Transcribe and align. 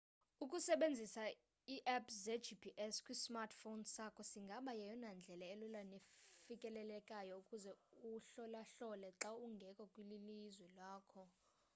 ukusebenzisa 0.43 1.21
i 1.75 1.77
apps 1.95 2.15
ze 2.23 2.35
gps 2.45 2.93
kwisamrtphone 3.05 3.83
sakho 3.95 4.21
singaba 4.31 4.71
yeyona 4.79 5.09
ndlela 5.17 5.45
elula 5.53 5.81
nefikelelekayo 5.91 7.33
ukuze 7.41 7.69
uhlolahlole 8.11 9.09
xa 9.19 9.29
ungekho 9.45 9.83
kwilizwe 9.91 10.67
lakho 10.77 11.23